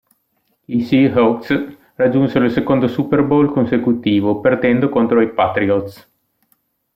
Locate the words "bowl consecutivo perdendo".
3.23-4.89